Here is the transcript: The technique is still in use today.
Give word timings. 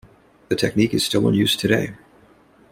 The 0.49 0.55
technique 0.55 0.95
is 0.95 1.05
still 1.05 1.27
in 1.27 1.35
use 1.35 1.55
today. 1.55 1.93